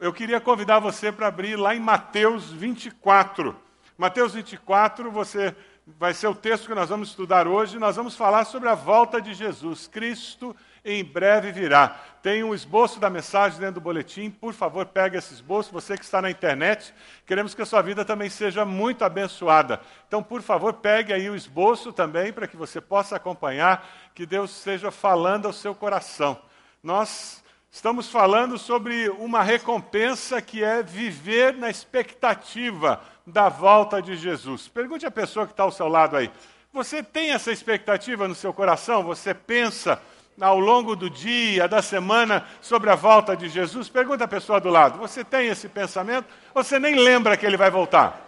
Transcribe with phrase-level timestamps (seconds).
[0.00, 3.54] Eu queria convidar você para abrir lá em Mateus 24.
[3.96, 5.54] Mateus 24, você
[5.86, 7.78] vai ser o texto que nós vamos estudar hoje.
[7.78, 9.86] Nós vamos falar sobre a volta de Jesus.
[9.86, 11.90] Cristo em breve virá.
[12.24, 14.32] Tem um esboço da mensagem dentro do boletim.
[14.32, 15.70] Por favor, pegue esse esboço.
[15.70, 16.92] Você que está na internet,
[17.24, 19.80] queremos que a sua vida também seja muito abençoada.
[20.08, 24.50] Então, por favor, pegue aí o esboço também para que você possa acompanhar, que Deus
[24.58, 26.36] esteja falando ao seu coração.
[26.82, 27.43] Nós
[27.74, 34.68] Estamos falando sobre uma recompensa que é viver na expectativa da volta de Jesus.
[34.68, 36.30] Pergunte à pessoa que está ao seu lado aí:
[36.72, 39.02] você tem essa expectativa no seu coração?
[39.02, 40.00] Você pensa
[40.40, 43.88] ao longo do dia, da semana, sobre a volta de Jesus?
[43.88, 46.28] Pergunta à pessoa do lado: você tem esse pensamento?
[46.54, 48.24] Você nem lembra que ele vai voltar?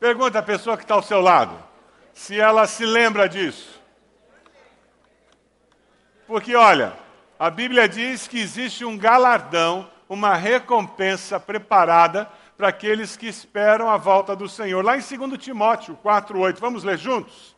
[0.00, 1.56] Pergunta à pessoa que está ao seu lado
[2.12, 3.80] se ela se lembra disso.
[6.26, 6.92] Porque, olha,
[7.40, 13.96] a Bíblia diz que existe um galardão, uma recompensa preparada para aqueles que esperam a
[13.96, 14.84] volta do Senhor.
[14.84, 17.56] Lá em 2 Timóteo 4:8, vamos ler juntos?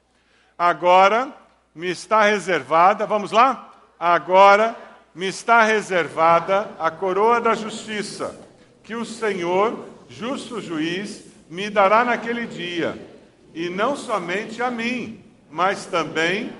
[0.56, 1.32] Agora
[1.74, 3.72] me está reservada, vamos lá?
[3.98, 4.76] Agora
[5.12, 8.38] me está reservada a coroa da justiça,
[8.84, 13.04] que o Senhor, justo juiz, me dará naquele dia,
[13.52, 16.52] e não somente a mim, mas também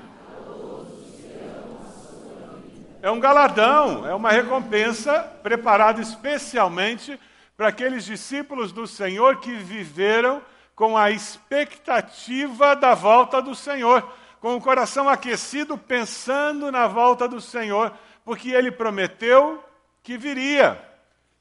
[3.03, 7.19] é um galardão, é uma recompensa preparada especialmente
[7.57, 10.41] para aqueles discípulos do Senhor que viveram
[10.77, 14.09] com a expectativa da volta do Senhor,
[14.41, 17.93] com o coração aquecido pensando na volta do Senhor,
[18.25, 19.63] porque ele prometeu
[20.01, 20.81] que viria.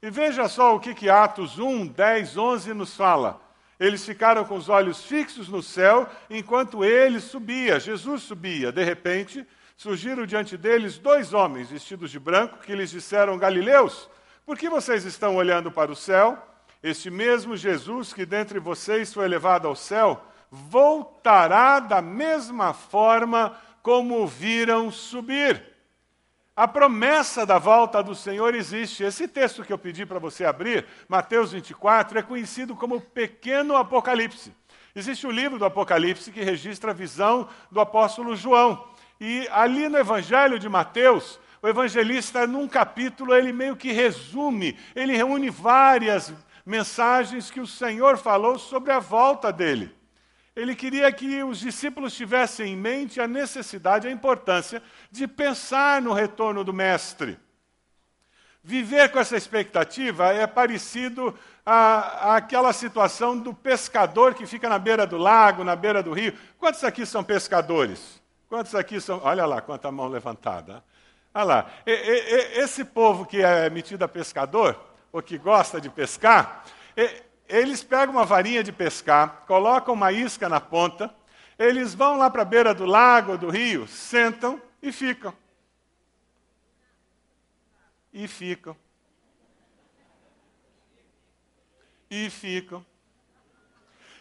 [0.02, 3.40] E veja só o que, que Atos 1, 10, 11 nos fala.
[3.78, 8.72] Eles ficaram com os olhos fixos no céu enquanto ele subia, Jesus subia.
[8.72, 14.08] De repente, surgiram diante deles dois homens vestidos de branco que lhes disseram: Galileus,
[14.44, 16.38] por que vocês estão olhando para o céu?
[16.82, 24.22] Este mesmo Jesus que dentre vocês foi elevado ao céu, voltará da mesma forma como
[24.22, 25.72] o viram subir.
[26.54, 29.02] A promessa da volta do Senhor existe.
[29.02, 34.52] Esse texto que eu pedi para você abrir, Mateus 24, é conhecido como pequeno Apocalipse.
[34.94, 38.86] Existe o livro do Apocalipse que registra a visão do apóstolo João.
[39.24, 45.16] E ali no Evangelho de Mateus, o evangelista, num capítulo, ele meio que resume, ele
[45.16, 46.34] reúne várias
[46.66, 49.94] mensagens que o Senhor falou sobre a volta dele.
[50.56, 56.12] Ele queria que os discípulos tivessem em mente a necessidade, a importância de pensar no
[56.12, 57.38] retorno do Mestre.
[58.60, 61.32] Viver com essa expectativa é parecido
[61.64, 66.36] à, àquela situação do pescador que fica na beira do lago, na beira do rio.
[66.58, 68.20] Quantos aqui são pescadores?
[68.52, 69.18] Quantos aqui são.
[69.24, 70.84] Olha lá, quanta mão levantada.
[71.32, 71.70] Olha lá.
[71.86, 74.78] E, e, esse povo que é metido a pescador,
[75.10, 76.62] ou que gosta de pescar,
[77.48, 81.10] eles pegam uma varinha de pescar, colocam uma isca na ponta,
[81.58, 85.32] eles vão lá para a beira do lago, do rio, sentam e ficam.
[88.12, 88.76] E ficam.
[92.10, 92.84] E ficam.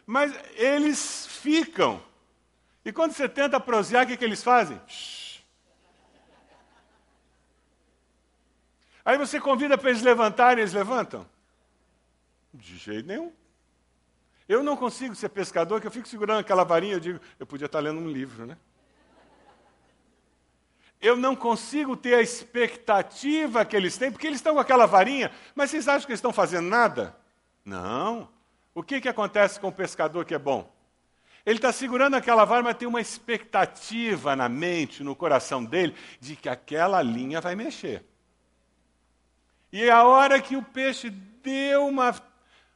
[0.05, 2.01] Mas eles ficam
[2.83, 4.79] e quando você tenta prosear, o que, que eles fazem?
[4.87, 5.41] Shhh.
[9.03, 11.27] Aí você convida para eles levantarem, eles levantam?
[12.53, 13.31] De jeito nenhum.
[14.47, 17.65] Eu não consigo ser pescador, que eu fico segurando aquela varinha, eu digo, eu podia
[17.65, 18.57] estar lendo um livro, né?
[20.99, 25.31] Eu não consigo ter a expectativa que eles têm, porque eles estão com aquela varinha,
[25.55, 27.15] mas vocês acham que eles estão fazendo nada?
[27.65, 28.29] Não.
[28.75, 30.71] O que, que acontece com o pescador que é bom?
[31.45, 36.35] Ele está segurando aquela vara, mas tem uma expectativa na mente, no coração dele, de
[36.35, 38.05] que aquela linha vai mexer.
[39.71, 42.13] E a hora que o peixe deu uma,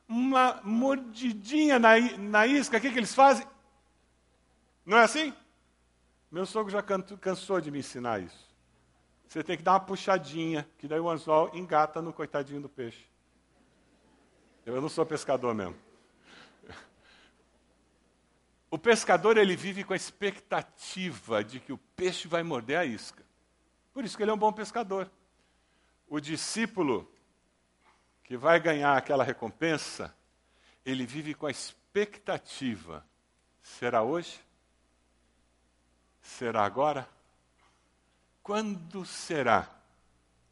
[0.07, 3.45] uma mordidinha na, na isca, o que, que eles fazem?
[4.85, 5.33] Não é assim?
[6.31, 8.45] Meu sogro já cansou de me ensinar isso.
[9.27, 13.05] Você tem que dar uma puxadinha, que daí o anzol engata no coitadinho do peixe.
[14.65, 15.75] Eu não sou pescador mesmo.
[18.75, 23.23] O pescador ele vive com a expectativa de que o peixe vai morder a isca.
[23.93, 25.09] Por isso que ele é um bom pescador.
[26.09, 27.09] O discípulo
[28.25, 30.13] que vai ganhar aquela recompensa,
[30.85, 33.05] ele vive com a expectativa:
[33.63, 34.41] será hoje?
[36.21, 37.07] Será agora?
[38.43, 39.69] Quando será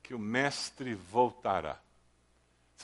[0.02, 1.78] que o Mestre voltará?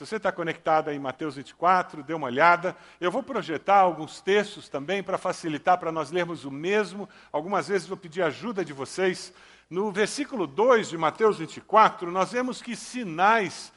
[0.00, 2.74] Se você está conectado em Mateus 24, dê uma olhada.
[2.98, 7.06] Eu vou projetar alguns textos também para facilitar para nós lermos o mesmo.
[7.30, 9.30] Algumas vezes vou pedir ajuda de vocês
[9.68, 13.74] No versículo 2 de Mateus 24, nós vemos que sinais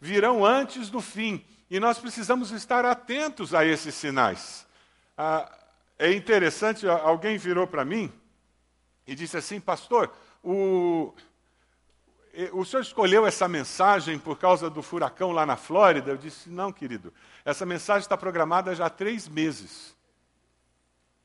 [0.00, 1.46] virão antes do fim.
[1.70, 4.66] E nós precisamos estar atentos a esses sinais.
[5.16, 5.48] Ah,
[5.96, 8.12] é interessante, alguém virou para mim
[9.06, 10.12] e disse assim, pastor,
[10.42, 11.14] o,
[12.52, 16.12] o senhor escolheu essa mensagem por causa do furacão lá na Flórida?
[16.12, 17.12] Eu disse, não, querido,
[17.44, 19.96] essa mensagem está programada já há três meses.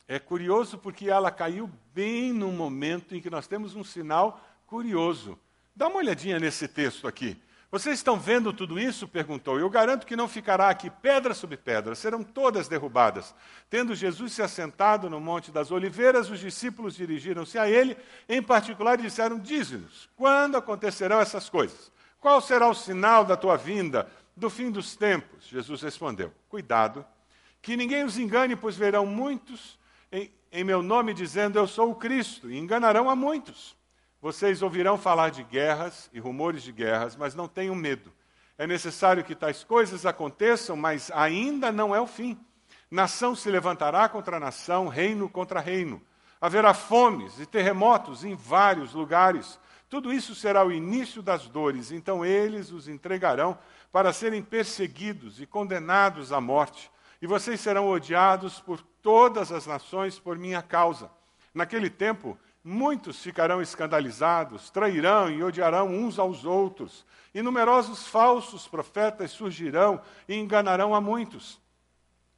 [0.07, 5.39] É curioso porque ela caiu bem no momento em que nós temos um sinal curioso.
[5.75, 7.39] Dá uma olhadinha nesse texto aqui.
[7.73, 9.07] Vocês estão vendo tudo isso?
[9.07, 9.57] perguntou.
[9.57, 13.33] Eu garanto que não ficará aqui pedra sobre pedra, serão todas derrubadas.
[13.67, 17.97] Tendo Jesus se assentado no Monte das Oliveiras, os discípulos dirigiram-se a ele,
[18.29, 21.91] em particular, disseram: Dize-nos, quando acontecerão essas coisas?
[22.19, 25.47] Qual será o sinal da tua vinda, do fim dos tempos?
[25.47, 27.03] Jesus respondeu: Cuidado,
[27.59, 29.79] que ninguém os engane, pois verão muitos
[30.11, 33.75] em, em meu nome dizendo: Eu sou o Cristo, e enganarão a muitos.
[34.23, 38.09] Vocês ouvirão falar de guerras e rumores de guerras, mas não tenham medo.
[38.57, 42.39] É necessário que tais coisas aconteçam, mas ainda não é o fim.
[42.89, 46.01] Nação se levantará contra nação, reino contra reino.
[46.39, 49.59] Haverá fomes e terremotos em vários lugares.
[49.89, 51.91] Tudo isso será o início das dores.
[51.91, 53.57] Então eles os entregarão
[53.91, 56.89] para serem perseguidos e condenados à morte
[57.21, 61.11] e vocês serão odiados por todas as nações por minha causa.
[61.53, 69.31] Naquele tempo, muitos ficarão escandalizados, trairão e odiarão uns aos outros, e numerosos falsos profetas
[69.31, 71.59] surgirão e enganarão a muitos.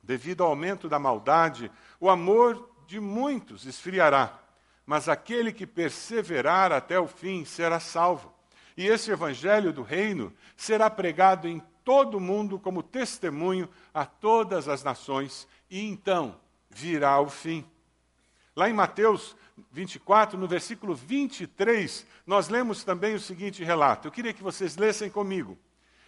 [0.02, 4.40] Devido ao aumento da maldade, o amor de muitos esfriará,
[4.86, 8.34] mas aquele que perseverar até o fim será salvo.
[8.78, 14.68] E esse evangelho do reino será pregado em todo o mundo como testemunho a todas
[14.68, 16.40] as nações, e então
[16.70, 17.66] virá o fim.
[18.56, 19.36] Lá em Mateus
[19.72, 24.08] 24, no versículo 23, nós lemos também o seguinte relato.
[24.08, 25.58] Eu queria que vocês lessem comigo.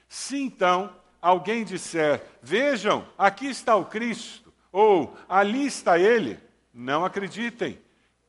[0.10, 6.40] Se então alguém disser: Vejam, aqui está o Cristo, ou ali está ele,
[6.74, 7.80] não acreditem,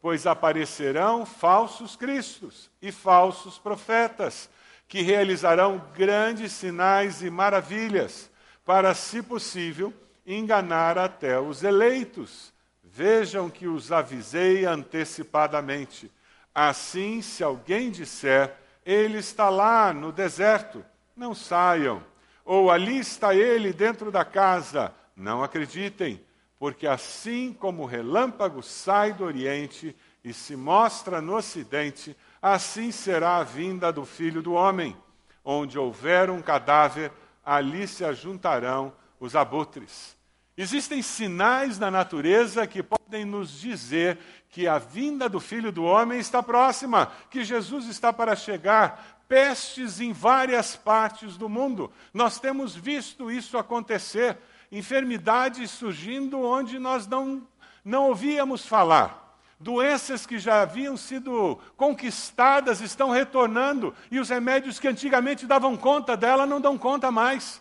[0.01, 4.49] pois aparecerão falsos cristos e falsos profetas
[4.87, 8.31] que realizarão grandes sinais e maravilhas,
[8.65, 9.93] para, se possível,
[10.27, 12.53] enganar até os eleitos.
[12.91, 16.11] Vejam que os avisei antecipadamente.
[16.55, 22.03] Assim, se alguém disser, ele está lá no deserto, não saiam.
[22.45, 26.25] Ou ali está ele dentro da casa, não acreditem,
[26.59, 29.95] porque assim como o relâmpago sai do Oriente
[30.25, 34.97] e se mostra no Ocidente, assim será a vinda do filho do homem.
[35.45, 37.13] Onde houver um cadáver,
[37.45, 40.18] ali se ajuntarão os abutres.
[40.61, 44.19] Existem sinais na natureza que podem nos dizer
[44.51, 49.23] que a vinda do filho do homem está próxima, que Jesus está para chegar.
[49.29, 51.93] Pestes em várias partes do mundo.
[52.13, 54.37] Nós temos visto isso acontecer.
[54.73, 57.47] Enfermidades surgindo onde nós não,
[57.85, 59.39] não ouvíamos falar.
[59.61, 66.17] Doenças que já haviam sido conquistadas estão retornando e os remédios que antigamente davam conta
[66.17, 67.61] dela não dão conta mais.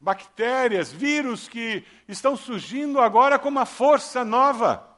[0.00, 4.88] Bactérias, vírus que estão surgindo agora com uma força nova.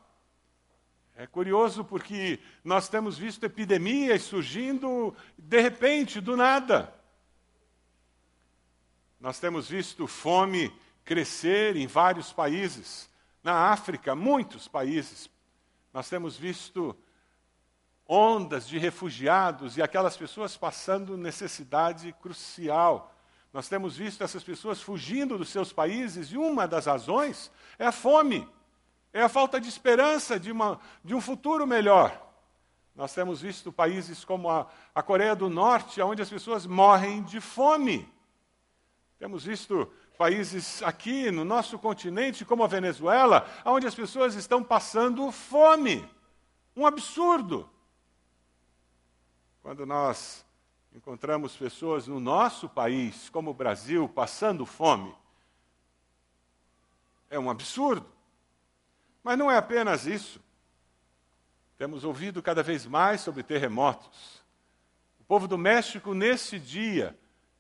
[1.17, 6.95] É curioso porque nós temos visto epidemias surgindo de repente, do nada.
[9.21, 10.73] Nós temos visto fome
[11.05, 13.11] crescer em vários países.
[13.43, 15.31] Na África, muitos países
[15.93, 16.97] nós temos visto
[18.07, 23.10] ondas de refugiados e aquelas pessoas passando necessidade crucial.
[23.53, 27.93] Nós temos visto essas pessoas fugindo dos seus países e uma das razões é a
[27.93, 28.49] fome,
[29.13, 32.29] é a falta de esperança de, uma, de um futuro melhor.
[32.95, 37.41] Nós temos visto países como a, a Coreia do Norte, onde as pessoas morrem de
[37.41, 38.09] fome.
[39.19, 45.31] Temos visto países aqui no nosso continente, como a Venezuela, onde as pessoas estão passando
[45.33, 46.09] fome.
[46.77, 47.69] Um absurdo.
[49.63, 50.45] Quando nós
[50.95, 55.15] encontramos pessoas no nosso país, como o Brasil, passando fome,
[57.29, 58.07] é um absurdo.
[59.23, 60.41] Mas não é apenas isso.
[61.79, 64.43] Temos ouvido cada vez mais sobre terremotos.
[65.21, 67.17] O povo do México, nesse dia,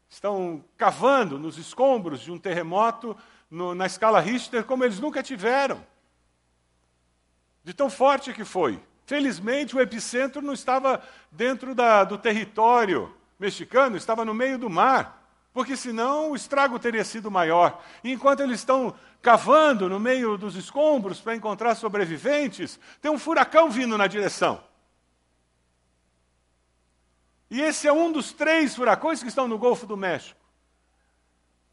[0.08, 3.16] estão cavando nos escombros de um terremoto
[3.48, 5.86] no, na escala Richter como eles nunca tiveram.
[7.62, 8.82] De tão forte que foi.
[9.06, 15.26] Felizmente, o epicentro não estava dentro da, do território mexicano, estava no meio do mar,
[15.52, 17.82] porque senão o estrago teria sido maior.
[18.04, 23.70] E enquanto eles estão cavando no meio dos escombros para encontrar sobreviventes, tem um furacão
[23.70, 24.62] vindo na direção.
[27.50, 30.38] E esse é um dos três furacões que estão no Golfo do México.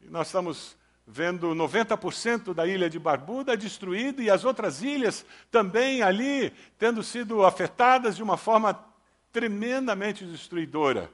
[0.00, 6.02] E nós estamos vendo 90% da ilha de Barbuda destruída e as outras ilhas também
[6.02, 8.84] ali tendo sido afetadas de uma forma
[9.32, 11.10] tremendamente destruidora.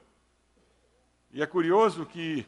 [1.35, 2.47] E é curioso que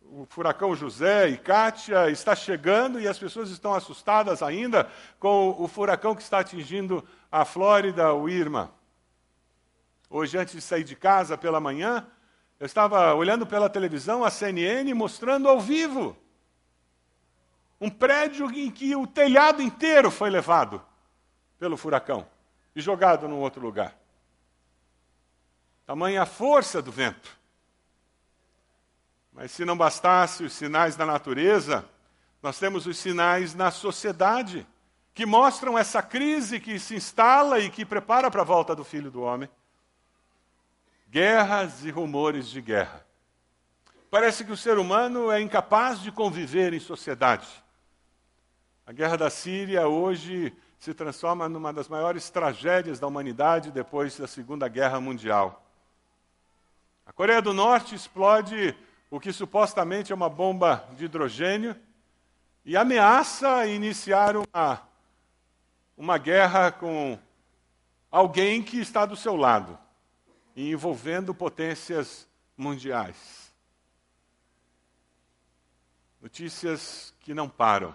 [0.00, 4.88] o furacão José e Kátia está chegando e as pessoas estão assustadas ainda
[5.18, 8.72] com o furacão que está atingindo a Flórida, o Irma.
[10.08, 12.06] Hoje, antes de sair de casa pela manhã,
[12.60, 16.16] eu estava olhando pela televisão a CNN mostrando ao vivo
[17.80, 20.80] um prédio em que o telhado inteiro foi levado
[21.58, 22.24] pelo furacão
[22.76, 23.98] e jogado num outro lugar.
[25.84, 27.37] Tamanha a força do vento.
[29.38, 31.88] Mas se não bastasse os sinais da natureza,
[32.42, 34.66] nós temos os sinais na sociedade,
[35.14, 39.12] que mostram essa crise que se instala e que prepara para a volta do Filho
[39.12, 39.48] do Homem.
[41.08, 43.06] Guerras e rumores de guerra.
[44.10, 47.46] Parece que o ser humano é incapaz de conviver em sociedade.
[48.84, 54.26] A guerra da Síria hoje se transforma numa das maiores tragédias da humanidade depois da
[54.26, 55.64] Segunda Guerra Mundial.
[57.06, 58.76] A Coreia do Norte explode
[59.10, 61.74] o que supostamente é uma bomba de hidrogênio
[62.64, 64.82] e ameaça iniciar uma,
[65.96, 67.18] uma guerra com
[68.10, 69.78] alguém que está do seu lado,
[70.54, 73.54] envolvendo potências mundiais.
[76.20, 77.94] Notícias que não param.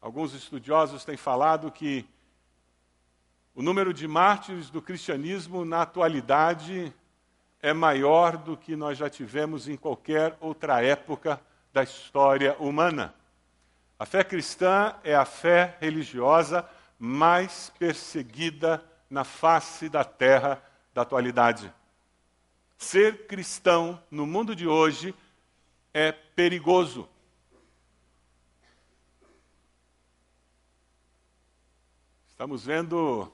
[0.00, 2.06] Alguns estudiosos têm falado que
[3.54, 6.94] o número de mártires do cristianismo na atualidade
[7.60, 11.40] é maior do que nós já tivemos em qualquer outra época
[11.72, 13.14] da história humana.
[13.98, 20.62] A fé cristã é a fé religiosa mais perseguida na face da terra
[20.94, 21.72] da atualidade.
[22.76, 25.14] Ser cristão no mundo de hoje
[25.92, 27.08] é perigoso.
[32.28, 33.32] Estamos vendo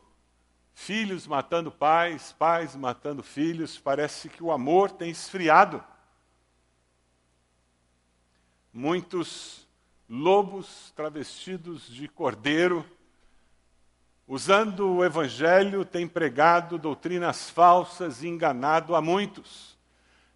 [0.75, 5.83] filhos matando pais, pais matando filhos, parece que o amor tem esfriado.
[8.73, 9.66] Muitos
[10.09, 12.85] lobos travestidos de cordeiro,
[14.26, 19.74] usando o evangelho, têm pregado doutrinas falsas e enganado a muitos.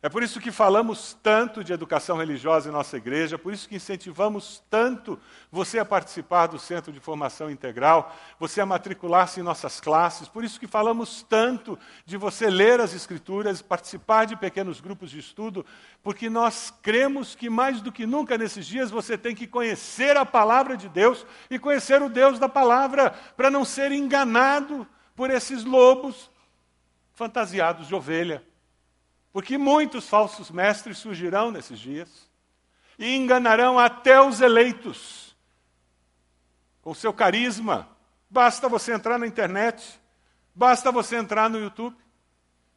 [0.01, 3.75] É por isso que falamos tanto de educação religiosa em nossa igreja, por isso que
[3.75, 5.19] incentivamos tanto
[5.51, 10.45] você a participar do Centro de Formação Integral, você a matricular-se em nossas classes, por
[10.45, 11.77] isso que falamos tanto
[12.07, 15.67] de você ler as Escrituras, participar de pequenos grupos de estudo,
[16.01, 20.25] porque nós cremos que mais do que nunca nesses dias você tem que conhecer a
[20.25, 24.87] palavra de Deus e conhecer o Deus da palavra, para não ser enganado
[25.17, 26.31] por esses lobos
[27.15, 28.47] fantasiados de ovelha.
[29.33, 32.29] Porque muitos falsos mestres surgirão nesses dias
[32.99, 35.37] e enganarão até os eleitos
[36.81, 37.89] com seu carisma.
[38.31, 40.01] Basta você entrar na internet,
[40.55, 41.97] basta você entrar no YouTube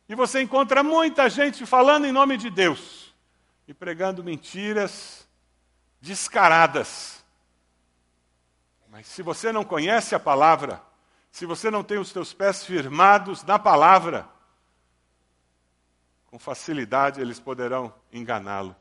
[0.07, 3.13] e você encontra muita gente falando em nome de Deus
[3.67, 5.27] e pregando mentiras
[6.01, 7.23] descaradas.
[8.89, 10.81] Mas se você não conhece a palavra,
[11.31, 14.27] se você não tem os seus pés firmados na palavra,
[16.31, 18.73] com facilidade eles poderão enganá-lo.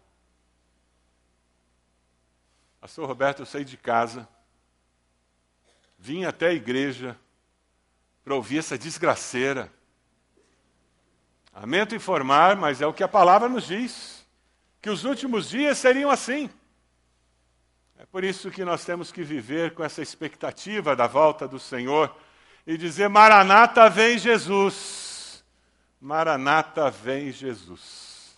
[2.80, 4.26] Pastor Roberto, eu saí de casa,
[5.98, 7.18] vim até a igreja
[8.22, 9.70] para ouvir essa desgraceira.
[11.52, 14.24] Lamento informar, mas é o que a palavra nos diz,
[14.80, 16.48] que os últimos dias seriam assim.
[17.98, 22.16] É por isso que nós temos que viver com essa expectativa da volta do Senhor
[22.64, 25.09] e dizer: Maranata, vem Jesus.
[26.00, 28.34] Maranata, vem Jesus.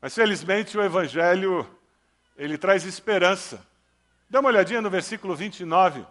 [0.00, 1.68] Mas felizmente o Evangelho,
[2.36, 3.64] ele traz esperança.
[4.30, 6.06] Dá uma olhadinha no versículo 29.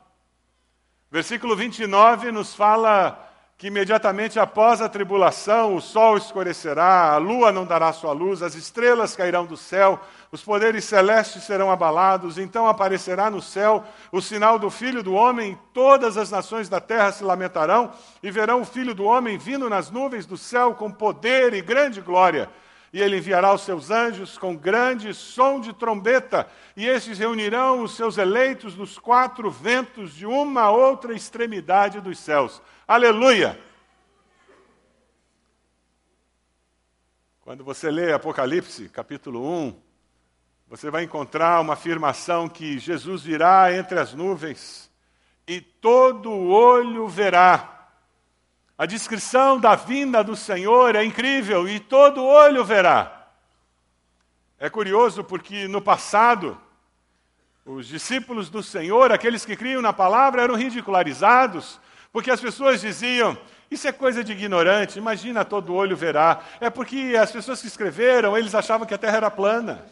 [1.10, 3.28] Versículo 29 nos fala
[3.58, 8.56] que imediatamente após a tribulação o sol escurecerá, a lua não dará sua luz, as
[8.56, 10.00] estrelas cairão do céu,
[10.32, 13.84] os poderes celestes serão abalados, então aparecerá no céu
[14.14, 17.92] o sinal do Filho do Homem, todas as nações da terra se lamentarão
[18.24, 22.00] e verão o Filho do Homem vindo nas nuvens do céu com poder e grande
[22.00, 22.50] glória.
[22.94, 26.48] E ele enviará os seus anjos com grande som de trombeta,
[26.78, 32.62] e estes reunirão os seus eleitos nos quatro ventos de uma outra extremidade dos céus.
[32.88, 33.60] Aleluia!
[37.42, 39.91] Quando você lê Apocalipse, capítulo 1,
[40.72, 44.90] você vai encontrar uma afirmação que Jesus virá entre as nuvens
[45.46, 47.90] e todo olho verá.
[48.78, 53.28] A descrição da vinda do Senhor é incrível e todo olho verá.
[54.58, 56.58] É curioso porque no passado,
[57.66, 61.82] os discípulos do Senhor, aqueles que criam na palavra, eram ridicularizados,
[62.14, 63.38] porque as pessoas diziam:
[63.70, 66.40] Isso é coisa de ignorante, imagina todo olho verá.
[66.62, 69.86] É porque as pessoas que escreveram, eles achavam que a terra era plana.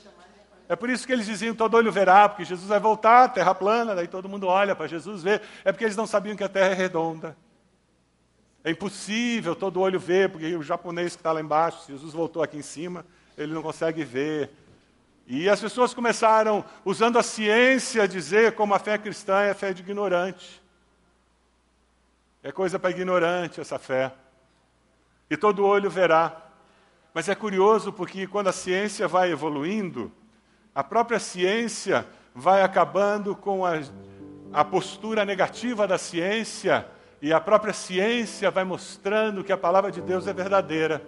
[0.69, 3.95] É por isso que eles diziam: todo olho verá, porque Jesus vai voltar, terra plana,
[3.95, 5.41] daí todo mundo olha para Jesus ver.
[5.65, 7.35] É porque eles não sabiam que a terra é redonda.
[8.63, 12.57] É impossível todo olho ver, porque o japonês que está lá embaixo, Jesus voltou aqui
[12.57, 13.03] em cima,
[13.35, 14.51] ele não consegue ver.
[15.25, 19.73] E as pessoas começaram, usando a ciência, a dizer como a fé cristã é fé
[19.73, 20.61] de ignorante.
[22.43, 24.11] É coisa para ignorante essa fé.
[25.29, 26.45] E todo olho verá.
[27.13, 30.11] Mas é curioso porque quando a ciência vai evoluindo,
[30.79, 33.81] a própria ciência vai acabando com a,
[34.53, 36.87] a postura negativa da ciência
[37.21, 41.01] e a própria ciência vai mostrando que a palavra de Deus é verdadeira.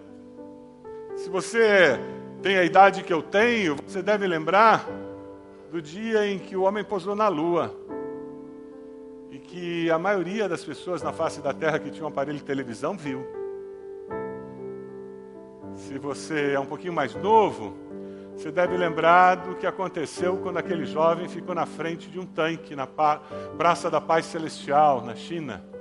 [1.15, 1.97] Se você
[2.41, 4.85] tem a idade que eu tenho, você deve lembrar
[5.71, 7.73] do dia em que o homem pousou na lua.
[9.31, 12.43] E que a maioria das pessoas na face da Terra que tinha um aparelho de
[12.43, 13.25] televisão viu.
[15.77, 17.89] Se você é um pouquinho mais novo,
[18.35, 22.75] você deve lembrar do que aconteceu quando aquele jovem ficou na frente de um tanque
[22.75, 25.71] na Praça da Paz Celestial, na China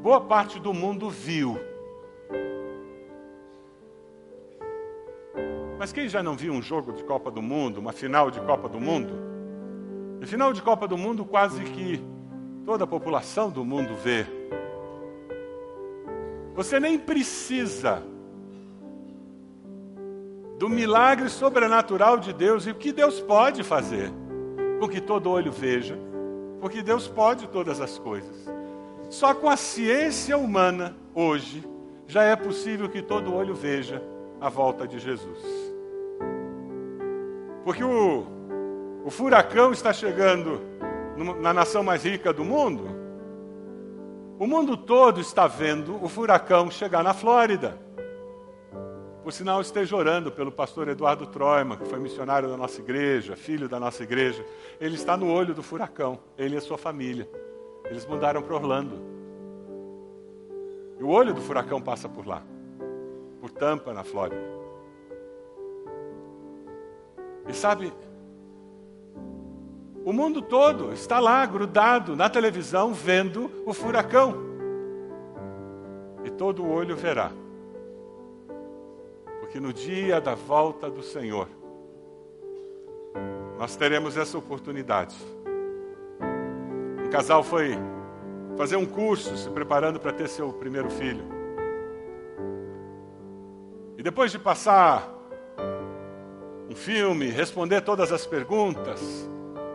[0.00, 1.58] boa parte do mundo viu.
[5.78, 8.68] Mas quem já não viu um jogo de Copa do Mundo, uma final de Copa
[8.68, 9.12] do Mundo?
[10.20, 12.02] E final de Copa do Mundo, quase que
[12.64, 14.26] toda a população do mundo vê.
[16.54, 18.02] Você nem precisa
[20.60, 24.12] do milagre sobrenatural de Deus e o que Deus pode fazer
[24.78, 25.98] com que todo olho veja,
[26.60, 28.46] porque Deus pode todas as coisas.
[29.08, 31.66] Só com a ciência humana, hoje,
[32.06, 34.02] já é possível que todo olho veja
[34.38, 35.38] a volta de Jesus.
[37.64, 38.26] Porque o,
[39.02, 40.60] o furacão está chegando
[41.40, 42.84] na nação mais rica do mundo.
[44.38, 47.78] O mundo todo está vendo o furacão chegar na Flórida.
[49.22, 53.68] Por sinal, esteja orando pelo pastor Eduardo Troima, que foi missionário da nossa igreja, filho
[53.68, 54.44] da nossa igreja.
[54.80, 57.28] Ele está no olho do furacão, ele e a sua família.
[57.84, 58.98] Eles mudaram para Orlando.
[60.98, 62.42] E o olho do furacão passa por lá,
[63.40, 64.42] por Tampa, na Flórida.
[67.46, 67.92] E sabe,
[70.02, 74.34] o mundo todo está lá, grudado na televisão, vendo o furacão.
[76.24, 77.30] E todo olho verá.
[79.50, 81.48] Porque no dia da volta do Senhor,
[83.58, 85.16] nós teremos essa oportunidade
[87.10, 87.76] casal foi
[88.56, 91.24] fazer um curso, se preparando para ter seu primeiro filho.
[93.98, 95.12] E depois de passar
[96.70, 99.28] um filme, responder todas as perguntas,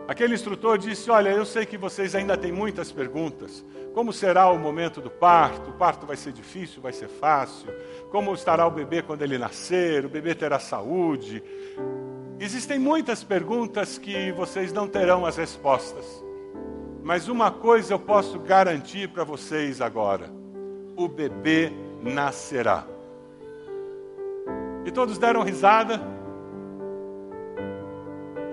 [0.08, 3.64] aquele instrutor disse: Olha, eu sei que vocês ainda têm muitas perguntas.
[3.94, 5.70] Como será o momento do parto?
[5.70, 7.72] O parto vai ser difícil, vai ser fácil?
[8.10, 10.04] Como estará o bebê quando ele nascer?
[10.04, 11.42] O bebê terá saúde?
[12.38, 16.04] Existem muitas perguntas que vocês não terão as respostas.
[17.02, 20.30] Mas uma coisa eu posso garantir para vocês agora:
[20.96, 22.84] o bebê nascerá.
[24.84, 26.15] E todos deram risada.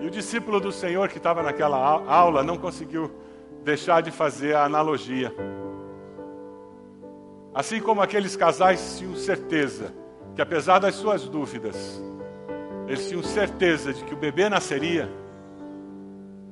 [0.03, 3.09] E o discípulo do Senhor que estava naquela aula não conseguiu
[3.63, 5.33] deixar de fazer a analogia.
[7.53, 9.93] Assim como aqueles casais tinham certeza
[10.35, 12.03] que, apesar das suas dúvidas,
[12.85, 15.09] eles tinham certeza de que o bebê nasceria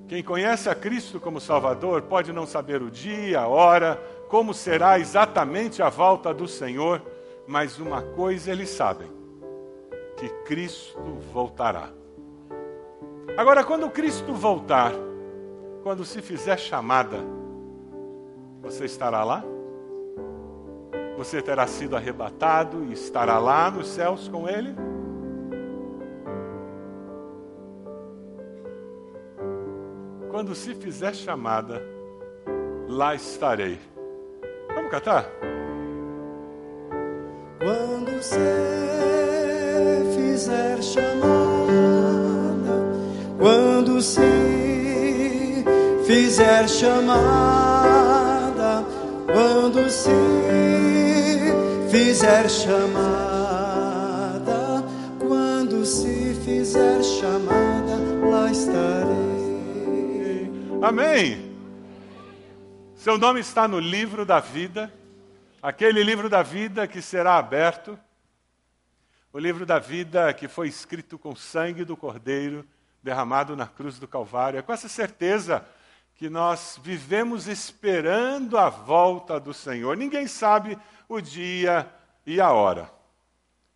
[0.07, 4.97] quem conhece a Cristo como Salvador pode não saber o dia, a hora, como será
[4.97, 7.01] exatamente a volta do Senhor,
[7.45, 9.11] mas uma coisa eles sabem:
[10.15, 11.01] que Cristo
[11.33, 12.00] voltará.
[13.37, 14.91] Agora, quando Cristo voltar,
[15.83, 17.17] quando se fizer chamada,
[18.61, 19.43] você estará lá?
[21.17, 24.75] Você terá sido arrebatado e estará lá nos céus com Ele?
[30.41, 31.79] quando se fizer chamada,
[32.87, 33.79] lá estarei.
[34.73, 35.29] Vamos cantar?
[37.59, 38.39] Quando se
[40.15, 41.50] fizer chamada,
[43.41, 44.21] quando se
[46.05, 48.05] fizer chamada,
[49.25, 50.11] quando se
[51.89, 52.85] fizer chamada,
[55.17, 57.97] quando se fizer chamada,
[58.29, 59.11] lá estarei.
[60.79, 61.49] Amém.
[62.95, 64.93] Seu nome está no livro da vida
[65.63, 67.97] aquele livro da vida que será aberto,
[69.33, 72.63] o livro da vida que foi escrito com sangue do Cordeiro
[73.01, 74.59] derramado na cruz do Calvário.
[74.59, 75.65] É com essa certeza
[76.15, 79.97] que nós vivemos esperando a volta do Senhor.
[79.97, 80.77] Ninguém sabe
[81.09, 81.91] o dia
[82.25, 82.91] e a hora.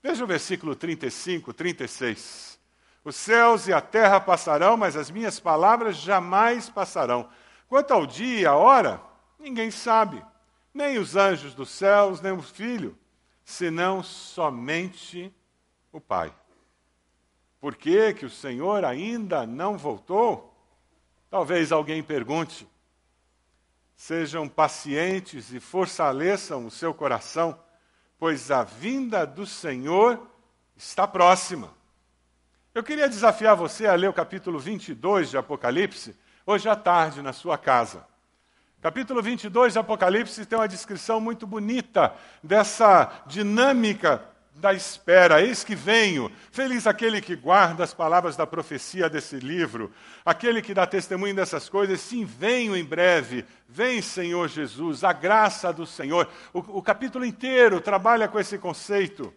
[0.01, 2.59] Veja o versículo 35, 36.
[3.03, 7.27] Os céus e a terra passarão, mas as minhas palavras jamais passarão.
[7.67, 9.01] Quanto ao dia e a hora,
[9.39, 10.23] ninguém sabe,
[10.73, 12.97] nem os anjos dos céus, nem o filho,
[13.43, 15.33] senão somente
[15.91, 16.33] o Pai.
[17.65, 20.55] Por que, que o Senhor ainda não voltou?
[21.31, 22.67] Talvez alguém pergunte.
[23.95, 27.59] Sejam pacientes e fortaleçam o seu coração,
[28.19, 30.27] pois a vinda do Senhor
[30.77, 31.73] está próxima.
[32.71, 37.33] Eu queria desafiar você a ler o capítulo 22 de Apocalipse, hoje à tarde, na
[37.33, 38.05] sua casa.
[38.79, 45.75] Capítulo 22 de Apocalipse tem uma descrição muito bonita dessa dinâmica da espera, eis que
[45.75, 46.31] venho.
[46.49, 49.91] Feliz aquele que guarda as palavras da profecia desse livro,
[50.23, 51.99] aquele que dá testemunho dessas coisas.
[51.99, 53.45] Sim, venho em breve.
[53.67, 56.29] Vem, Senhor Jesus, a graça do Senhor.
[56.53, 59.33] O, o capítulo inteiro trabalha com esse conceito.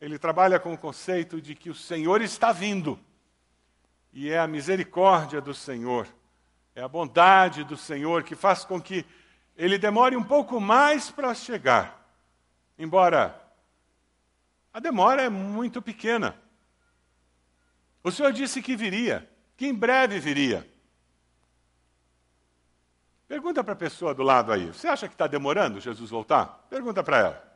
[0.00, 2.98] Ele trabalha com o conceito de que o Senhor está vindo.
[4.12, 6.06] E é a misericórdia do Senhor,
[6.74, 9.06] é a bondade do Senhor que faz com que
[9.56, 12.08] ele demore um pouco mais para chegar.
[12.76, 13.39] Embora
[14.72, 16.36] a demora é muito pequena.
[18.02, 20.68] O Senhor disse que viria, que em breve viria.
[23.26, 26.66] Pergunta para a pessoa do lado aí: você acha que está demorando Jesus voltar?
[26.68, 27.50] Pergunta para ela.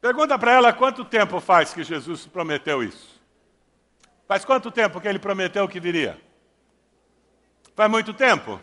[0.00, 3.20] Pergunta para ela quanto tempo faz que Jesus prometeu isso.
[4.28, 6.20] Faz quanto tempo que ele prometeu que viria?
[7.74, 8.60] Faz muito tempo?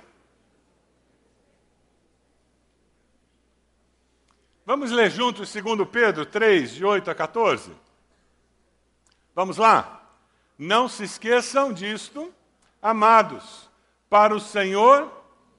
[4.65, 7.69] Vamos ler juntos 2 Pedro 3, de 8 a 14?
[9.35, 10.01] Vamos lá?
[10.57, 12.33] Não se esqueçam disto,
[12.81, 13.69] amados.
[14.09, 15.11] Para o Senhor,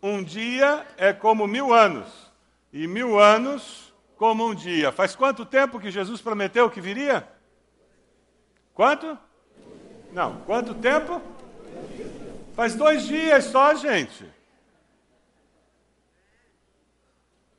[0.02, 2.08] um dia é como mil anos,
[2.72, 4.90] e mil anos como um dia.
[4.90, 7.28] Faz quanto tempo que Jesus prometeu que viria?
[8.72, 9.18] Quanto?
[10.12, 11.20] Não, quanto tempo?
[12.56, 14.24] Faz dois dias só, gente.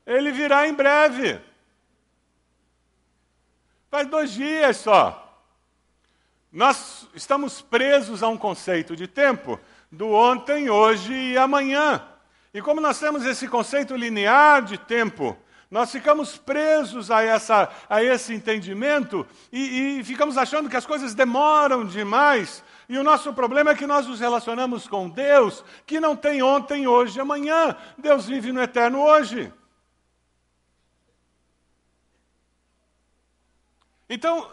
[0.06, 1.40] Ele virá em breve.
[3.90, 5.22] Faz dois dias só.
[6.52, 9.60] Nós estamos presos a um conceito de tempo
[9.92, 12.02] do ontem, hoje e amanhã.
[12.54, 15.38] E como nós temos esse conceito linear de tempo,
[15.70, 21.14] nós ficamos presos a, essa, a esse entendimento e, e ficamos achando que as coisas
[21.14, 22.64] demoram demais.
[22.88, 26.88] E o nosso problema é que nós nos relacionamos com Deus, que não tem ontem,
[26.88, 27.76] hoje e amanhã.
[27.98, 29.52] Deus vive no eterno hoje.
[34.10, 34.52] Então,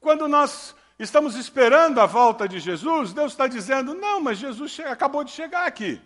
[0.00, 5.24] quando nós estamos esperando a volta de Jesus, Deus está dizendo: não, mas Jesus acabou
[5.24, 6.00] de chegar aqui.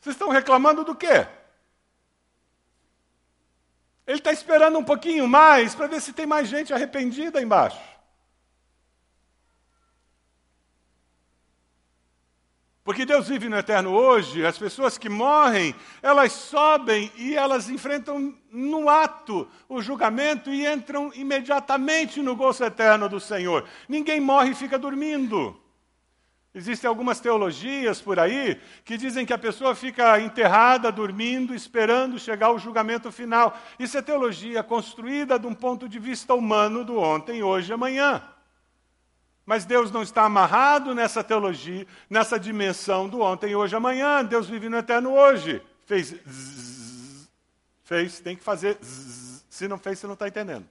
[0.00, 1.26] Vocês estão reclamando do quê?
[4.06, 7.95] Ele está esperando um pouquinho mais para ver se tem mais gente arrependida embaixo.
[12.86, 18.32] Porque Deus vive no eterno hoje, as pessoas que morrem, elas sobem e elas enfrentam
[18.48, 23.64] no ato o julgamento e entram imediatamente no gozo eterno do Senhor.
[23.88, 25.60] Ninguém morre e fica dormindo.
[26.54, 32.52] Existem algumas teologias por aí que dizem que a pessoa fica enterrada, dormindo, esperando chegar
[32.52, 33.58] o julgamento final.
[33.80, 38.22] Isso é teologia construída de um ponto de vista humano do ontem, hoje e amanhã.
[39.46, 44.24] Mas Deus não está amarrado nessa teologia, nessa dimensão do ontem, hoje, amanhã.
[44.24, 45.62] Deus vive no eterno hoje.
[45.86, 47.30] Fez zzz,
[47.84, 49.46] fez, tem que fazer zzz.
[49.48, 50.68] Se não fez, você não está entendendo.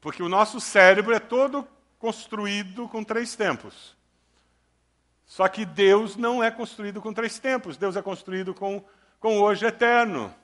[0.00, 1.66] Porque o nosso cérebro é todo
[1.98, 3.96] construído com três tempos.
[5.24, 7.76] Só que Deus não é construído com três tempos.
[7.76, 8.84] Deus é construído com,
[9.18, 10.34] com hoje eterno.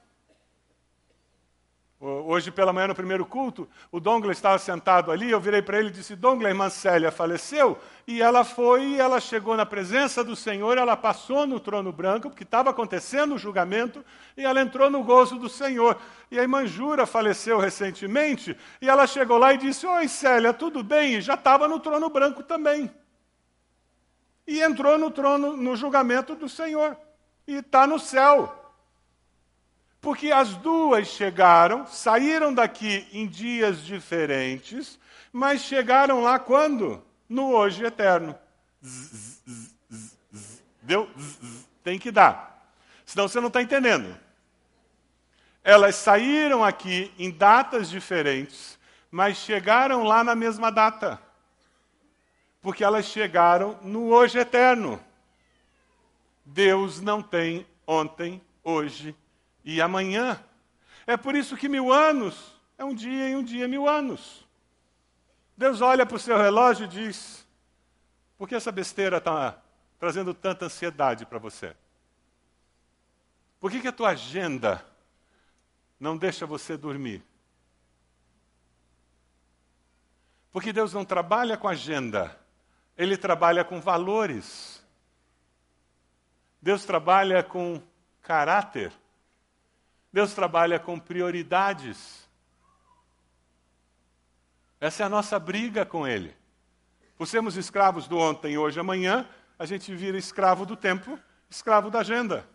[1.98, 5.88] Hoje pela manhã, no primeiro culto, o Douglas estava sentado ali, eu virei para ele
[5.88, 10.36] e disse, Douglas, a irmã Célia faleceu, e ela foi, ela chegou na presença do
[10.36, 14.04] Senhor, ela passou no trono branco, porque estava acontecendo o julgamento,
[14.36, 15.96] e ela entrou no gozo do Senhor.
[16.30, 20.84] E a irmã Jura faleceu recentemente, e ela chegou lá e disse, Oi Célia, tudo
[20.84, 21.14] bem?
[21.14, 22.90] E já estava no trono branco também.
[24.46, 26.94] E entrou no trono, no julgamento do Senhor,
[27.48, 28.65] e está no céu.
[30.00, 34.98] Porque as duas chegaram, saíram daqui em dias diferentes,
[35.32, 37.04] mas chegaram lá quando?
[37.28, 38.38] no hoje eterno.
[40.82, 41.08] Deu?
[41.82, 42.72] Tem que dar.
[43.04, 44.16] Senão você não está entendendo.
[45.62, 48.78] Elas saíram aqui em datas diferentes,
[49.10, 51.20] mas chegaram lá na mesma data.
[52.60, 55.00] Porque elas chegaram no hoje eterno.
[56.44, 59.16] Deus não tem ontem, hoje
[59.66, 60.42] e amanhã.
[61.06, 64.48] É por isso que mil anos é um dia e um dia mil anos.
[65.54, 67.46] Deus olha para o seu relógio e diz:
[68.38, 69.60] por que essa besteira está
[69.98, 71.76] trazendo tanta ansiedade para você?
[73.60, 74.82] Por que, que a tua agenda
[75.98, 77.24] não deixa você dormir.
[80.52, 82.38] Porque Deus não trabalha com agenda,
[82.96, 84.82] Ele trabalha com valores.
[86.60, 87.82] Deus trabalha com
[88.22, 88.92] caráter.
[90.16, 92.26] Deus trabalha com prioridades.
[94.80, 96.34] Essa é a nossa briga com Ele.
[97.18, 101.98] Por sermos escravos do ontem, hoje, amanhã, a gente vira escravo do tempo, escravo da
[101.98, 102.48] agenda.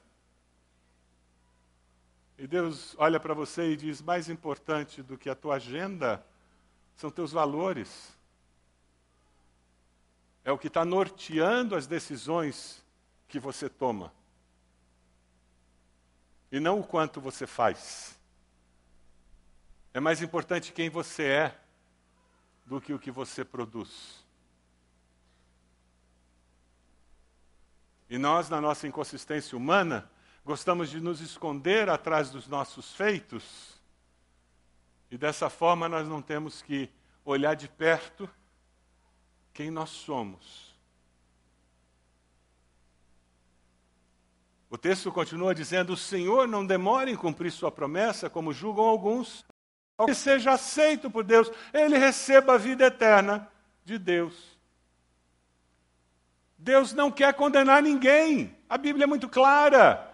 [2.35, 6.25] E Deus olha para você e diz: mais importante do que a tua agenda
[6.95, 8.11] são teus valores.
[10.43, 12.83] É o que está norteando as decisões
[13.27, 14.11] que você toma.
[16.51, 18.19] E não o quanto você faz.
[19.93, 21.59] É mais importante quem você é
[22.65, 24.25] do que o que você produz.
[28.09, 30.09] E nós, na nossa inconsistência humana,
[30.43, 33.79] Gostamos de nos esconder atrás dos nossos feitos.
[35.09, 36.89] E dessa forma nós não temos que
[37.23, 38.29] olhar de perto
[39.53, 40.70] quem nós somos.
[44.71, 49.45] O texto continua dizendo: O Senhor não demora em cumprir sua promessa, como julgam alguns,
[50.05, 53.51] que seja aceito por Deus, ele receba a vida eterna
[53.83, 54.57] de Deus.
[56.57, 60.09] Deus não quer condenar ninguém, a Bíblia é muito clara.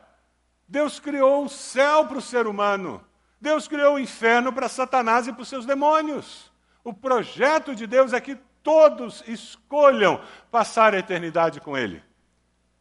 [0.68, 3.06] Deus criou o céu para o ser humano.
[3.40, 6.52] Deus criou o inferno para Satanás e para os seus demônios.
[6.84, 12.02] O projeto de Deus é que todos escolham passar a eternidade com Ele.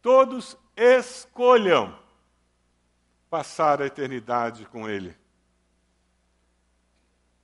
[0.01, 1.99] Todos escolham
[3.31, 5.17] passar a eternidade com Ele.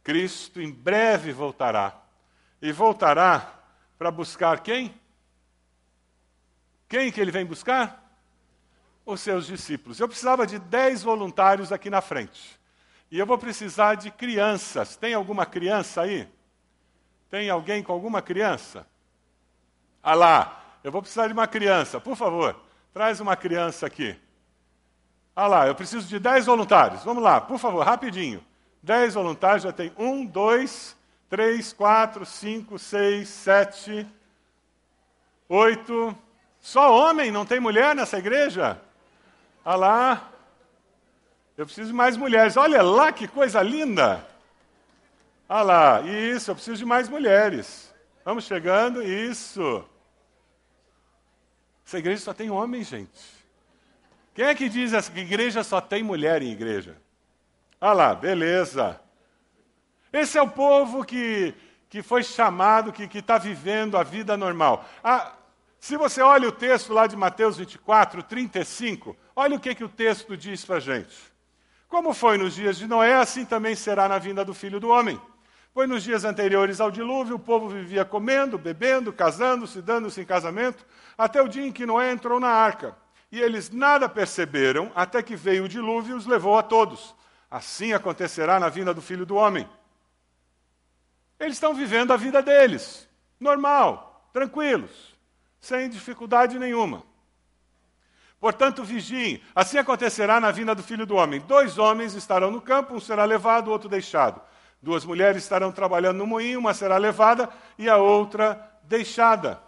[0.02, 2.00] Cristo em breve voltará.
[2.60, 3.60] E voltará
[3.98, 4.94] para buscar quem?
[6.88, 8.02] Quem que ele vem buscar?
[9.04, 9.98] os seus discípulos.
[9.98, 12.60] Eu precisava de dez voluntários aqui na frente.
[13.10, 14.96] E eu vou precisar de crianças.
[14.96, 16.28] Tem alguma criança aí?
[17.30, 18.86] Tem alguém com alguma criança?
[20.02, 22.00] Ah lá, eu vou precisar de uma criança.
[22.00, 22.60] Por favor,
[22.92, 24.18] traz uma criança aqui.
[25.34, 27.02] Ah lá, eu preciso de dez voluntários.
[27.04, 28.44] Vamos lá, por favor, rapidinho.
[28.82, 30.96] Dez voluntários, já tem um, dois,
[31.30, 34.06] três, quatro, cinco, seis, sete,
[35.48, 36.16] oito.
[36.60, 38.80] Só homem, não tem mulher nessa igreja?
[39.64, 40.28] Olha lá.
[41.56, 42.56] Eu preciso de mais mulheres.
[42.56, 44.26] Olha lá que coisa linda.
[45.48, 46.00] Olha lá.
[46.02, 47.92] Isso, eu preciso de mais mulheres.
[48.24, 49.02] Vamos chegando.
[49.02, 49.84] Isso.
[51.86, 53.10] Essa igreja só tem homens, gente.
[54.34, 56.96] Quem é que diz que igreja só tem mulher em igreja?
[57.80, 59.00] Olha lá, beleza.
[60.12, 61.54] Esse é o povo que,
[61.88, 64.84] que foi chamado, que está vivendo a vida normal.
[65.02, 65.32] Ah,
[65.78, 69.88] se você olha o texto lá de Mateus 24, 35, olha o que, que o
[69.88, 71.16] texto diz para a gente.
[71.88, 75.20] Como foi nos dias de Noé, assim também será na vinda do filho do homem.
[75.74, 80.84] Pois nos dias anteriores ao dilúvio, o povo vivia comendo, bebendo, casando-se, dando-se em casamento,
[81.16, 82.96] até o dia em que Noé entrou na arca.
[83.30, 87.14] E eles nada perceberam, até que veio o dilúvio e os levou a todos.
[87.50, 89.68] Assim acontecerá na vinda do filho do homem.
[91.40, 93.08] Eles estão vivendo a vida deles,
[93.40, 95.12] normal, tranquilos
[95.62, 97.04] sem dificuldade nenhuma.
[98.40, 101.40] Portanto, vigiem, assim acontecerá na vinda do filho do homem.
[101.40, 104.42] Dois homens estarão no campo, um será levado, o outro deixado.
[104.82, 109.62] Duas mulheres estarão trabalhando no moinho, uma será levada e a outra deixada.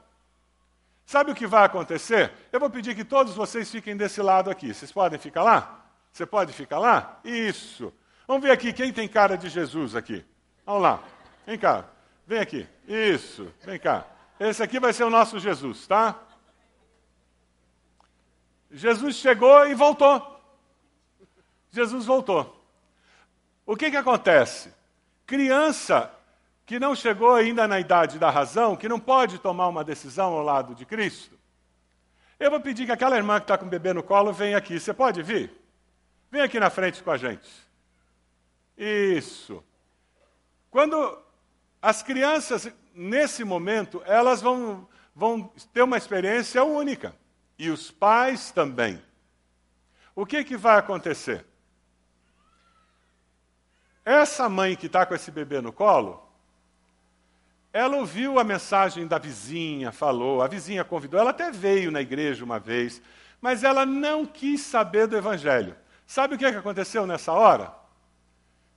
[1.06, 2.32] Sabe o que vai acontecer?
[2.50, 4.74] Eu vou pedir que todos vocês fiquem desse lado aqui.
[4.74, 5.84] Vocês podem ficar lá?
[6.10, 7.20] Você pode ficar lá?
[7.24, 7.92] Isso.
[8.26, 10.24] Vamos ver aqui quem tem cara de Jesus aqui.
[10.66, 11.00] Vamos lá.
[11.46, 11.84] Vem cá.
[12.26, 12.66] Vem aqui.
[12.88, 13.52] Isso.
[13.64, 14.06] Vem cá.
[14.40, 16.18] Esse aqui vai ser o nosso Jesus, tá?
[18.70, 20.40] Jesus chegou e voltou.
[21.70, 22.64] Jesus voltou.
[23.64, 24.74] O que, que acontece?
[25.26, 26.10] Criança
[26.66, 30.42] que não chegou ainda na idade da razão, que não pode tomar uma decisão ao
[30.42, 31.38] lado de Cristo,
[32.38, 34.78] eu vou pedir que aquela irmã que está com o bebê no colo venha aqui.
[34.78, 35.52] Você pode vir?
[36.30, 37.48] Vem aqui na frente com a gente.
[38.76, 39.62] Isso.
[40.70, 41.18] Quando
[41.80, 47.14] as crianças nesse momento, elas vão, vão ter uma experiência única.
[47.56, 49.00] E os pais também.
[50.14, 51.46] O que, que vai acontecer?
[54.04, 56.22] Essa mãe que está com esse bebê no colo,
[57.72, 62.44] ela ouviu a mensagem da vizinha, falou, a vizinha convidou, ela até veio na igreja
[62.44, 63.00] uma vez,
[63.40, 65.74] mas ela não quis saber do evangelho.
[66.06, 67.74] Sabe o que, que aconteceu nessa hora?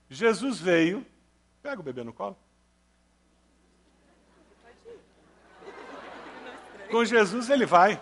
[0.10, 1.06] Jesus veio,
[1.62, 2.38] pega o bebê no colo.
[6.90, 8.02] Com Jesus ele vai.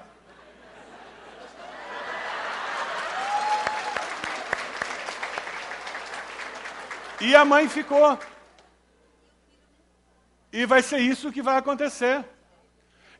[7.21, 8.17] E a mãe ficou.
[10.51, 12.23] E vai ser isso que vai acontecer.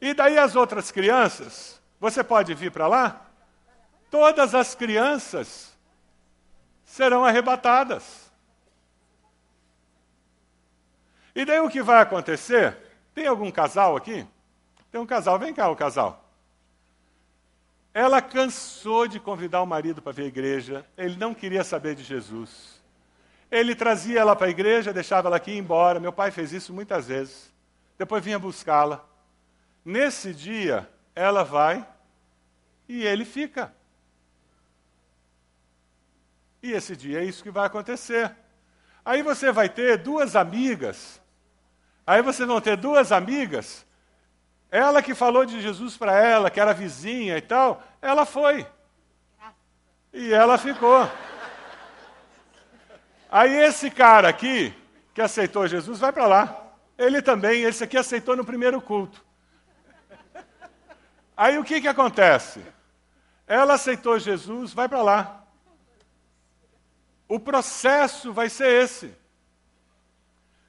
[0.01, 3.25] E daí as outras crianças, você pode vir para lá?
[4.11, 5.75] Todas as crianças
[6.83, 8.31] serão arrebatadas.
[11.33, 12.77] E daí o que vai acontecer?
[13.13, 14.25] Tem algum casal aqui?
[14.91, 16.23] Tem um casal, vem cá o casal.
[17.93, 22.03] Ela cansou de convidar o marido para ver a igreja, ele não queria saber de
[22.03, 22.74] Jesus.
[23.49, 25.99] Ele trazia ela para a igreja, deixava ela aqui e ia embora.
[25.99, 27.53] Meu pai fez isso muitas vezes.
[27.97, 29.05] Depois vinha buscá-la.
[29.83, 31.85] Nesse dia, ela vai
[32.87, 33.73] e ele fica.
[36.61, 38.35] E esse dia é isso que vai acontecer.
[39.05, 41.21] Aí você vai ter duas amigas.
[42.07, 43.85] Aí vocês vão ter duas amigas.
[44.71, 48.65] Ela que falou de Jesus para ela, que era vizinha e tal, ela foi.
[50.11, 51.07] E ela ficou.
[53.35, 54.73] Aí esse cara aqui,
[55.13, 56.71] que aceitou Jesus, vai para lá.
[56.97, 59.21] Ele também, esse aqui aceitou no primeiro culto.
[61.35, 62.65] Aí o que, que acontece?
[63.45, 65.43] Ela aceitou Jesus, vai para lá.
[67.27, 69.13] O processo vai ser esse.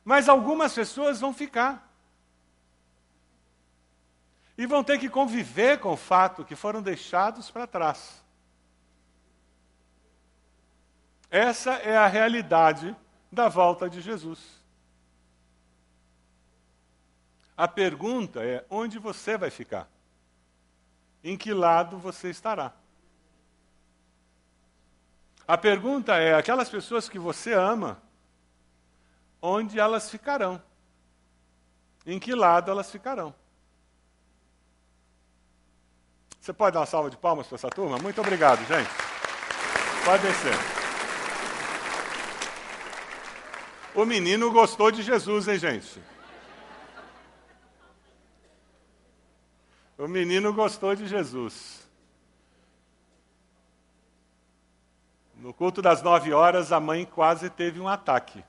[0.04, 1.88] Mas algumas pessoas vão ficar.
[4.58, 8.25] E vão ter que conviver com o fato que foram deixados para trás.
[11.30, 12.94] Essa é a realidade
[13.30, 14.40] da volta de Jesus.
[17.56, 19.88] A pergunta é: onde você vai ficar?
[21.24, 22.72] Em que lado você estará?
[25.48, 28.00] A pergunta é: aquelas pessoas que você ama,
[29.40, 30.62] onde elas ficarão?
[32.04, 33.34] Em que lado elas ficarão?
[36.40, 37.98] Você pode dar uma salva de palmas para essa turma?
[37.98, 38.90] Muito obrigado, gente.
[40.04, 40.75] Pode descer.
[43.96, 46.02] O menino gostou de Jesus, hein, gente?
[49.96, 51.88] O menino gostou de Jesus.
[55.34, 58.44] No culto das nove horas, a mãe quase teve um ataque.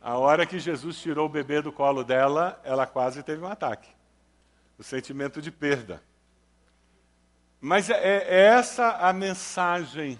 [0.00, 3.90] A hora que Jesus tirou o bebê do colo dela, ela quase teve um ataque.
[4.78, 6.02] O sentimento de perda.
[7.60, 10.18] Mas é, é essa a mensagem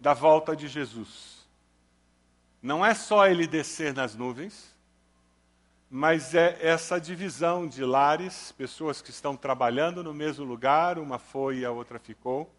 [0.00, 1.35] da volta de Jesus.
[2.66, 4.74] Não é só ele descer nas nuvens,
[5.88, 11.58] mas é essa divisão de lares, pessoas que estão trabalhando no mesmo lugar, uma foi
[11.58, 12.52] e a outra ficou.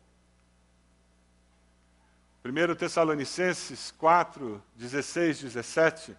[2.41, 6.15] 1 Tessalonicenses 4, 16, 17,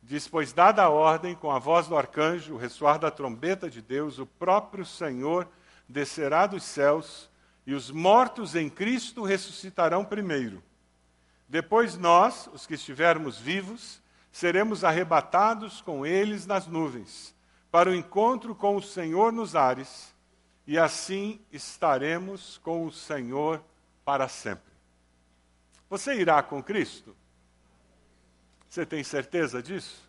[0.00, 3.82] diz: Pois dada a ordem, com a voz do arcanjo, o ressoar da trombeta de
[3.82, 5.48] Deus, o próprio Senhor
[5.88, 7.28] descerá dos céus,
[7.66, 10.62] e os mortos em Cristo ressuscitarão primeiro.
[11.48, 17.34] Depois nós, os que estivermos vivos, seremos arrebatados com eles nas nuvens,
[17.70, 20.14] para o encontro com o Senhor nos ares,
[20.66, 23.62] e assim estaremos com o Senhor
[24.04, 24.72] para sempre.
[25.88, 27.16] Você irá com Cristo?
[28.68, 30.06] Você tem certeza disso?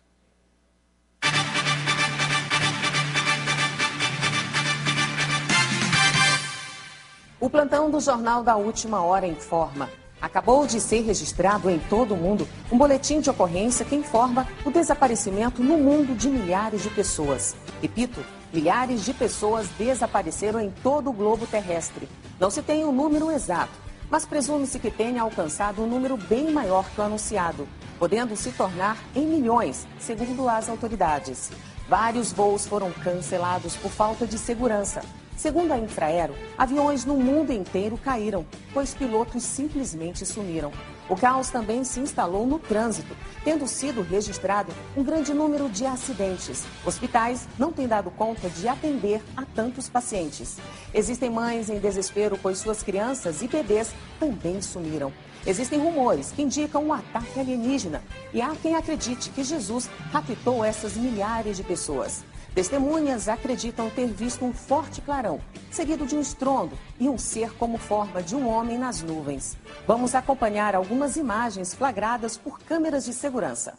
[7.40, 9.88] O plantão do Jornal da Última Hora informa.
[10.20, 14.70] Acabou de ser registrado em todo o mundo um boletim de ocorrência que informa o
[14.70, 17.56] desaparecimento no mundo de milhares de pessoas.
[17.80, 18.22] Repito,
[18.52, 22.08] milhares de pessoas desapareceram em todo o globo terrestre.
[22.38, 23.72] Não se tem um número exato,
[24.10, 27.66] mas presume-se que tenha alcançado um número bem maior que o anunciado,
[27.98, 31.50] podendo se tornar em milhões, segundo as autoridades.
[31.88, 35.02] Vários voos foram cancelados por falta de segurança.
[35.40, 40.70] Segundo a Infraero, aviões no mundo inteiro caíram, pois pilotos simplesmente sumiram.
[41.08, 46.66] O caos também se instalou no trânsito, tendo sido registrado um grande número de acidentes.
[46.84, 50.58] Hospitais não têm dado conta de atender a tantos pacientes.
[50.92, 55.10] Existem mães em desespero, pois suas crianças e bebês também sumiram.
[55.46, 58.02] Existem rumores que indicam um ataque alienígena
[58.34, 62.28] e há quem acredite que Jesus raptou essas milhares de pessoas.
[62.54, 65.40] Testemunhas acreditam ter visto um forte clarão,
[65.70, 69.56] seguido de um estrondo e um ser como forma de um homem nas nuvens.
[69.86, 73.78] Vamos acompanhar algumas imagens flagradas por câmeras de segurança.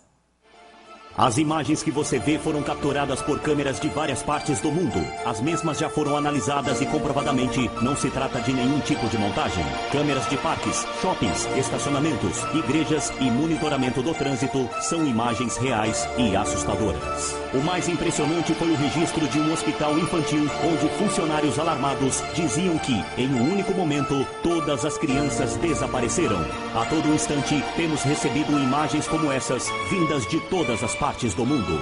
[1.18, 5.05] As imagens que você vê foram capturadas por câmeras de várias partes do mundo.
[5.26, 9.66] As mesmas já foram analisadas e comprovadamente não se trata de nenhum tipo de montagem.
[9.91, 17.36] Câmeras de parques, shoppings, estacionamentos, igrejas e monitoramento do trânsito são imagens reais e assustadoras.
[17.53, 23.03] O mais impressionante foi o registro de um hospital infantil onde funcionários alarmados diziam que,
[23.18, 26.39] em um único momento, todas as crianças desapareceram.
[26.74, 31.80] A todo instante, temos recebido imagens como essas, vindas de todas as partes do mundo.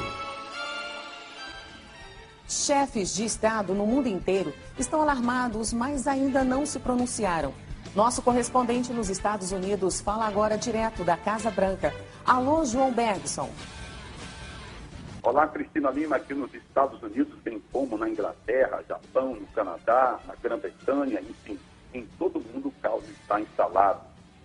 [2.47, 7.53] Chefes de Estado no mundo inteiro estão alarmados, mas ainda não se pronunciaram.
[7.93, 11.93] Nosso correspondente nos Estados Unidos fala agora direto da Casa Branca.
[12.25, 13.49] Alô, João Bergson.
[15.21, 20.35] Olá, Cristina Lima, aqui nos Estados Unidos, bem como na Inglaterra, Japão, no Canadá, na
[20.41, 21.59] Grã-Bretanha, enfim,
[21.93, 23.99] em todo mundo o caos está instalado.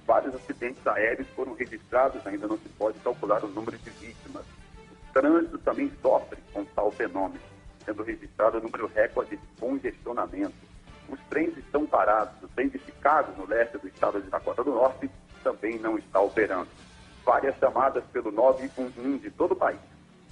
[0.05, 4.43] Vários acidentes aéreos foram registrados, ainda não se pode calcular o número de vítimas.
[5.15, 7.41] Trânsito também sofre com tal fenômeno,
[7.85, 10.55] sendo registrado o número recorde de congestionamento.
[11.09, 12.35] Os trens estão parados.
[12.43, 15.09] O trem de Chicago, no leste do estado de Dakota do Norte,
[15.43, 16.69] também não está operando.
[17.25, 19.79] Várias chamadas pelo 911 de todo o país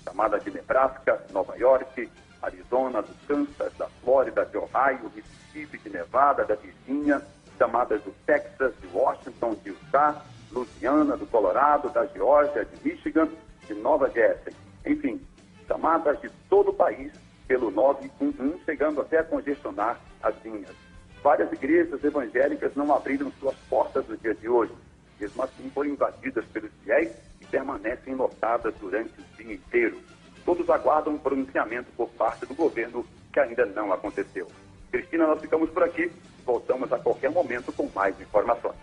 [0.04, 2.10] chamada de Nebraska, Nova York,
[2.42, 7.22] Arizona, do Kansas, da Flórida, de Ohio, Mississippi, de Nevada, da Virgínia,
[7.56, 10.20] chamadas do Texas, de Washington, de Utah,
[10.50, 13.28] Louisiana, do Colorado, da Geórgia, de Michigan,
[13.66, 14.52] de Nova Jersey.
[14.86, 15.20] Enfim,
[15.66, 17.12] chamadas de todo o país
[17.46, 20.74] pelo 911, chegando até a congestionar as linhas.
[21.22, 24.72] Várias igrejas evangélicas não abriram suas portas no dia de hoje.
[25.20, 27.12] Mesmo assim, foram invadidas pelos fiéis
[27.52, 30.00] permanecem lotadas durante o dia inteiro.
[30.44, 34.48] Todos aguardam um pronunciamento por parte do governo que ainda não aconteceu.
[34.90, 36.10] Cristina, nós ficamos por aqui.
[36.44, 38.74] Voltamos a qualquer momento com mais informações.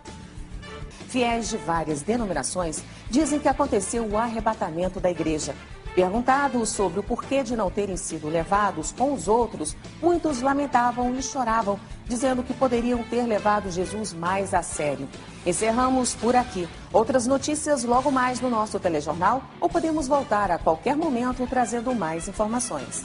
[1.09, 5.55] Fiéis de várias denominações dizem que aconteceu o arrebatamento da igreja.
[5.99, 11.21] Perguntados sobre o porquê de não terem sido levados com os outros, muitos lamentavam e
[11.21, 15.09] choravam, dizendo que poderiam ter levado Jesus mais a sério.
[15.45, 16.69] Encerramos por aqui.
[16.93, 22.29] Outras notícias logo mais no nosso telejornal ou podemos voltar a qualquer momento trazendo mais
[22.29, 23.03] informações.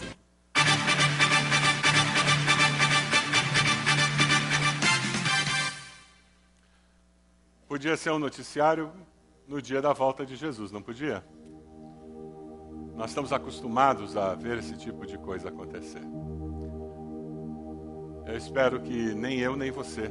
[7.67, 8.93] Podia ser um noticiário
[9.49, 11.25] no dia da volta de Jesus, não podia?
[12.97, 16.03] Nós estamos acostumados a ver esse tipo de coisa acontecer.
[18.27, 20.11] Eu espero que nem eu nem você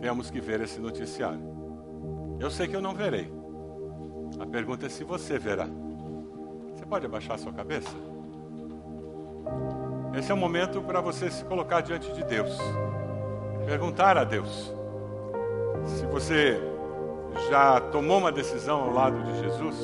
[0.00, 1.40] tenhamos que ver esse noticiário.
[2.40, 3.32] Eu sei que eu não verei.
[4.38, 5.66] A pergunta é se você verá.
[6.74, 7.96] Você pode abaixar sua cabeça?
[10.16, 12.56] Esse é o momento para você se colocar diante de Deus.
[13.66, 14.72] Perguntar a Deus.
[15.86, 16.60] Se você
[17.48, 19.76] já tomou uma decisão ao lado de Jesus,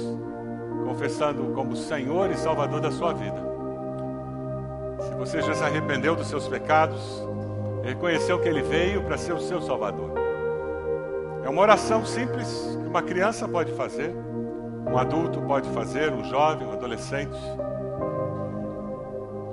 [0.84, 3.42] confessando como Senhor e Salvador da sua vida.
[5.00, 7.26] Se você já se arrependeu dos seus pecados,
[7.82, 10.12] reconheceu que Ele veio para ser o seu Salvador.
[11.42, 14.14] É uma oração simples que uma criança pode fazer,
[14.90, 17.38] um adulto pode fazer, um jovem, um adolescente,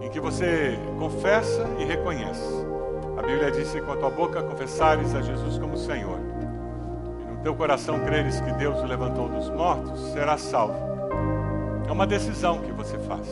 [0.02, 2.66] em que você confessa e reconhece.
[3.18, 6.20] A Bíblia diz com a tua boca confessares a Jesus como Senhor,
[7.20, 10.91] e no teu coração creres que Deus o levantou dos mortos, serás salvo.
[11.92, 13.28] É uma decisão que você faz.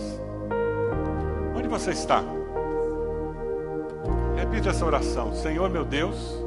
[1.55, 2.21] Onde você está?
[4.35, 5.33] Repita essa oração.
[5.33, 6.43] Senhor meu Deus,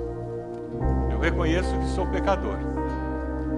[1.10, 2.58] eu reconheço que sou pecador.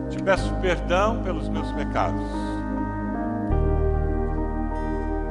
[0.09, 2.31] Te peço perdão pelos meus pecados.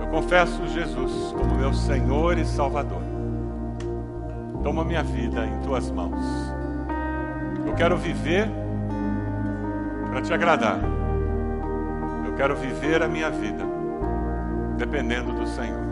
[0.01, 3.03] Eu confesso Jesus como meu Senhor e Salvador.
[4.63, 6.19] Toma minha vida em tuas mãos.
[7.65, 8.49] Eu quero viver
[10.11, 10.92] para te agradar.
[12.33, 13.63] Eu quero viver a minha vida
[14.75, 15.82] dependendo do Senhor.